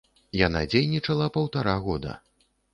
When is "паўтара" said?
1.37-1.79